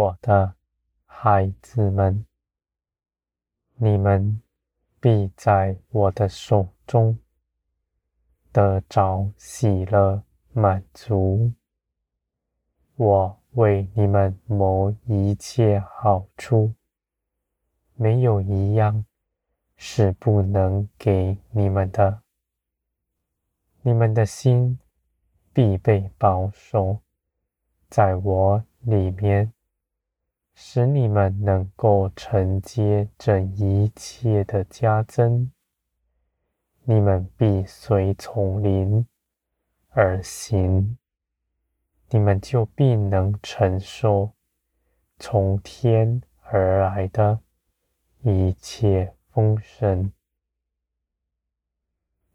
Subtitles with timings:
[0.00, 0.54] 我的
[1.04, 2.24] 孩子们，
[3.74, 4.40] 你们
[4.98, 7.18] 必在我的手中
[8.50, 10.22] 得着喜乐
[10.52, 11.52] 满足。
[12.96, 16.72] 我为你们谋一切好处，
[17.94, 19.04] 没有一样
[19.76, 22.22] 是不能给你们的。
[23.82, 24.78] 你们的心
[25.52, 27.02] 必被保守
[27.90, 29.52] 在我里面，
[30.54, 35.50] 使你们能够承接这一切的加增。
[36.84, 39.06] 你们必随从灵
[39.90, 40.96] 而行，
[42.10, 44.32] 你们就必能承受
[45.18, 47.40] 从天而来的
[48.22, 50.12] 一切丰盛。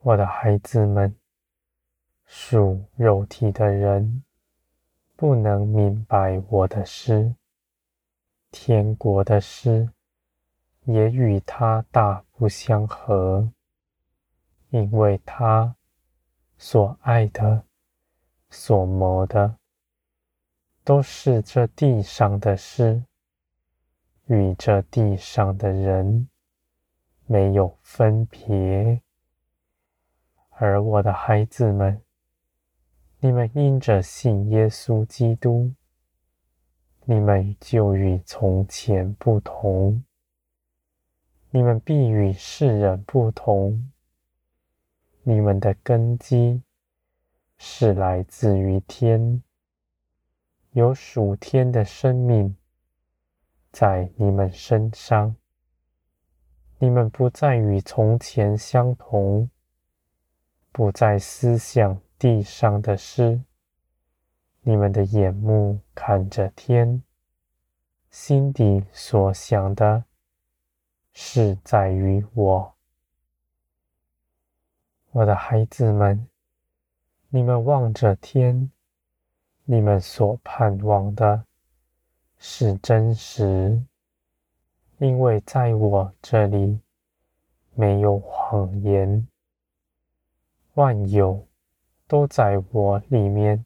[0.00, 1.14] 我的孩子们。
[2.34, 4.24] 属肉体的人
[5.16, 7.34] 不能明白我的诗，
[8.52, 9.90] 天国的事
[10.84, 13.50] 也与他大不相合，
[14.70, 15.74] 因为他
[16.56, 17.64] 所爱的、
[18.50, 19.56] 所谋的，
[20.84, 23.02] 都是这地上的事，
[24.26, 26.28] 与这地上的人
[27.26, 29.02] 没有分别。
[30.50, 32.00] 而我的孩子们。
[33.24, 35.72] 你们因着信耶稣基督，
[37.04, 40.04] 你们就与从前不同。
[41.50, 43.90] 你们必与世人不同。
[45.22, 46.62] 你们的根基
[47.58, 49.42] 是来自于天，
[50.70, 52.56] 有属天的生命
[53.70, 55.36] 在你们身上。
[56.78, 59.50] 你们不再与从前相同，
[60.70, 62.00] 不再思想。
[62.18, 63.42] 地上的事，
[64.64, 67.02] 你们的眼目看着天，
[68.10, 70.04] 心底所想的
[71.12, 72.74] 是在于我。
[75.10, 76.28] 我的孩子们，
[77.28, 78.70] 你们望着天，
[79.64, 81.44] 你们所盼望的
[82.38, 83.82] 是真实，
[84.98, 86.80] 因为在我这里
[87.74, 89.26] 没有谎言，
[90.74, 91.46] 万有。
[92.06, 93.64] 都在我里面，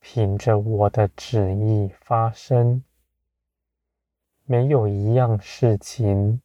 [0.00, 2.82] 凭着我的旨意发生。
[4.44, 6.42] 没有一样事情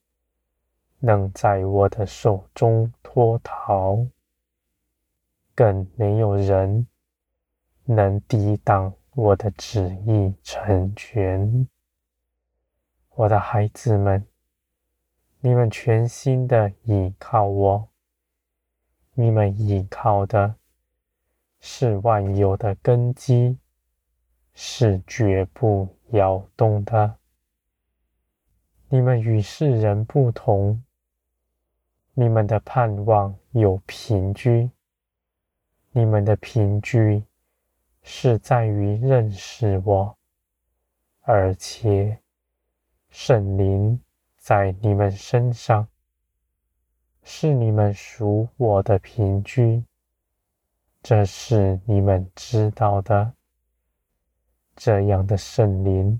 [0.99, 4.05] 能在我的手中脱逃，
[5.55, 6.85] 更没有人
[7.85, 11.67] 能抵挡我的旨意成全。
[13.16, 14.27] 我的孩子们，
[15.39, 17.89] 你们全心的倚靠我，
[19.13, 20.55] 你们依靠的。
[21.59, 23.57] 是万有的根基，
[24.53, 27.17] 是绝不摇动的。
[28.89, 30.83] 你们与世人不同，
[32.13, 34.69] 你们的盼望有凭据，
[35.91, 37.23] 你们的凭据
[38.03, 40.17] 是在于认识我，
[41.22, 42.19] 而且
[43.09, 43.99] 圣灵
[44.37, 45.87] 在你们身上，
[47.23, 49.83] 是你们属我的凭据。
[51.07, 53.31] 这是你们知道的。
[54.75, 56.19] 这样的圣灵，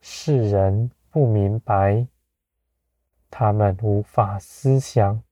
[0.00, 2.08] 世人不明白，
[3.28, 5.22] 他们无法思想，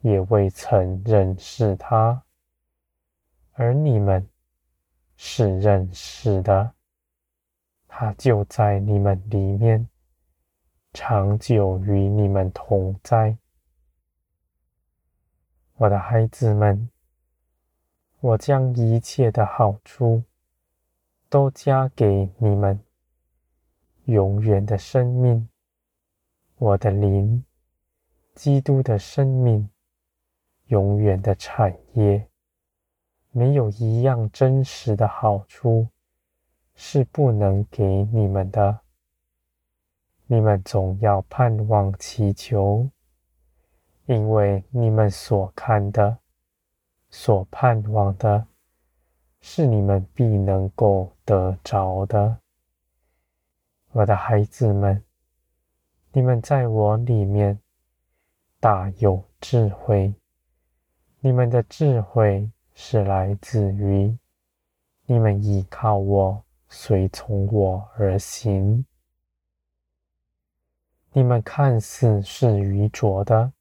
[0.00, 2.20] 也未曾认识他。
[3.52, 4.28] 而你们
[5.16, 6.74] 是认识的，
[7.86, 9.88] 他就在你们里面，
[10.92, 13.38] 长久与你们同在。
[15.74, 16.90] 我的孩子们。
[18.24, 20.22] 我将一切的好处
[21.28, 22.80] 都加给你们，
[24.06, 25.46] 永远的生命，
[26.56, 27.44] 我的灵，
[28.34, 29.68] 基督的生命，
[30.68, 32.26] 永远的产业，
[33.30, 35.88] 没有一样真实的好处
[36.74, 38.80] 是不能给你们的。
[40.26, 42.88] 你们总要盼望祈求，
[44.06, 46.23] 因为你们所看的。
[47.16, 48.44] 所盼望的，
[49.40, 52.40] 是你们必能够得着的，
[53.92, 55.00] 我的孩子们，
[56.10, 57.56] 你们在我里面
[58.58, 60.12] 大有智慧，
[61.20, 64.18] 你们的智慧是来自于
[65.06, 68.84] 你们依靠我，随从我而行。
[71.12, 73.52] 你们看似是愚拙的。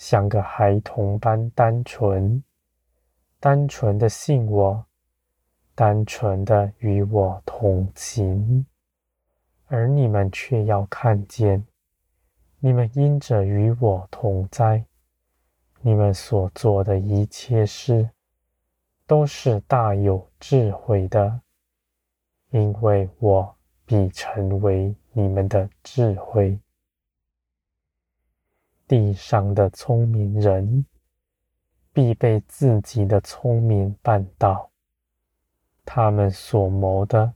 [0.00, 2.42] 像个孩童般单纯，
[3.38, 4.82] 单纯的信我，
[5.74, 8.64] 单纯的与我同行，
[9.66, 11.62] 而你们却要看见，
[12.60, 14.82] 你们因着与我同在，
[15.82, 18.08] 你们所做的一切事，
[19.06, 21.42] 都是大有智慧的，
[22.52, 23.54] 因为我
[23.84, 26.58] 必成为你们的智慧。
[28.90, 30.84] 地上的聪明人，
[31.92, 34.68] 必被自己的聪明绊倒。
[35.84, 37.32] 他们所谋的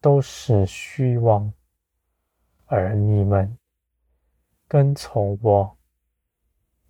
[0.00, 1.52] 都是虚妄，
[2.66, 3.58] 而你们
[4.68, 5.76] 跟从我，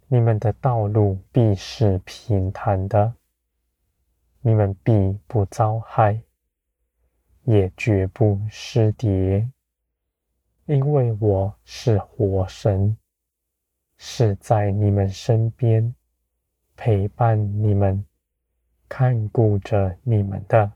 [0.07, 3.15] 你们的道路必是平坦的。
[4.43, 6.23] 你们必不遭害，
[7.45, 9.51] 也绝不失跌，
[10.67, 12.95] 因为我是活神，
[14.05, 15.95] 是在你们身边
[16.77, 18.05] 陪伴你们、
[18.89, 20.73] 看顾着你们的。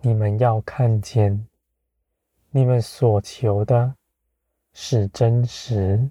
[0.00, 1.46] 你们要看见，
[2.50, 3.94] 你们所求的
[4.72, 6.10] 是真实，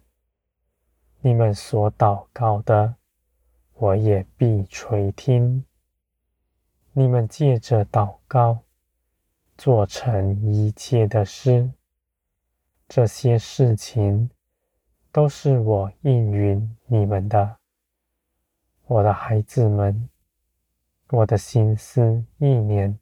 [1.20, 2.96] 你们所祷告的。
[3.74, 5.66] 我也必垂听。
[6.94, 8.64] 你们借着祷告，
[9.58, 11.70] 做成一切的事，
[12.88, 14.30] 这些事情
[15.12, 17.58] 都是我应允你们的，
[18.86, 20.10] 我的孩子们。
[21.12, 23.00] 我的心思意念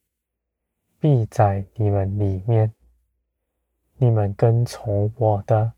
[0.97, 2.73] 必在你们里面。
[3.97, 5.73] 你们跟从我的，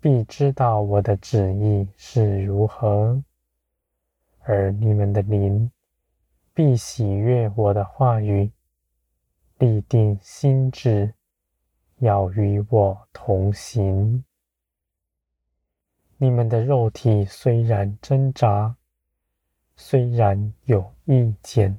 [0.00, 3.22] 必知道我的旨意是如何。
[4.40, 5.70] 而你们的灵
[6.54, 8.50] 必喜悦我的话语，
[9.58, 11.12] 立定心志，
[11.98, 14.24] 要与我同行。
[16.20, 18.74] 你们的肉体虽然挣扎，
[19.76, 21.78] 虽然有意见，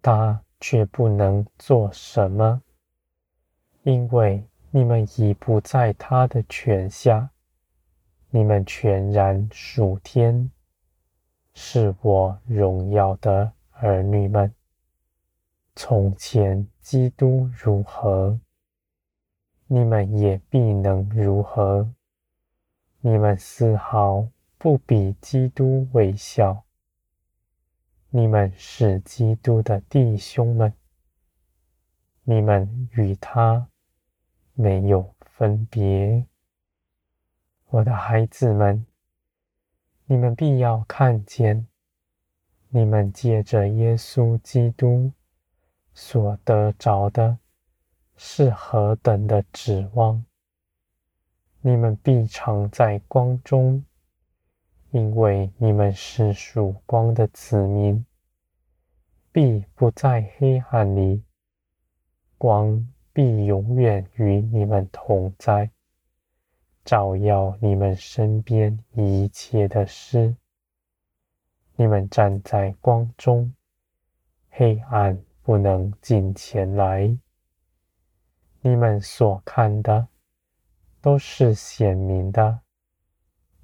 [0.00, 2.62] 他却不能做什么，
[3.82, 7.30] 因为你们已不在他的权下。
[8.30, 10.50] 你们全然属天，
[11.52, 14.54] 是我荣耀的儿女们。
[15.74, 18.38] 从前基督如何，
[19.74, 21.90] 你们也必能如何。
[23.00, 24.28] 你们丝毫
[24.58, 26.64] 不比基督微小。
[28.10, 30.74] 你们是基督的弟兄们，
[32.24, 33.66] 你们与他
[34.52, 36.26] 没有分别。
[37.68, 38.84] 我的孩子们，
[40.04, 41.66] 你们必要看见，
[42.68, 45.12] 你们借着耶稣基督
[45.94, 47.38] 所得着的
[48.16, 50.24] 是何等的指望。
[51.60, 53.84] 你们必常在光中，
[54.90, 58.04] 因为你们是曙光的子民，
[59.30, 61.22] 必不在黑暗里。
[62.36, 65.70] 光必永远与你们同在。
[66.84, 70.36] 照耀你们身边一切的事，
[71.76, 73.54] 你们站在光中，
[74.50, 77.16] 黑暗不能近前来。
[78.64, 80.06] 你们所看的
[81.00, 82.60] 都是显明的，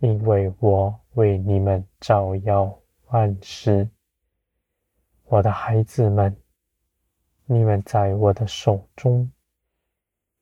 [0.00, 2.76] 因为我为你们照耀
[3.06, 3.88] 万事。
[5.26, 6.36] 我的孩子们，
[7.46, 9.30] 你们在我的手中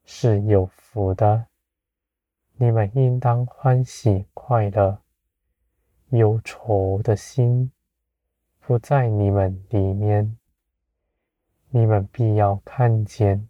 [0.06, 1.44] 是有福的。
[2.54, 5.02] 你们应当欢喜快乐，
[6.08, 7.70] 忧愁的心
[8.60, 10.38] 不在你们里面。
[11.68, 13.46] 你们必要看见，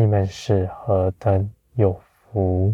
[0.00, 1.92] 你们是何等有
[2.30, 2.72] 福。